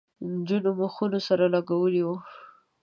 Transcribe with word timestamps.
نجونو 0.33 0.71
مخونه 0.81 1.19
سره 1.27 1.45
لگولي 1.53 2.01
وو. 2.05 2.15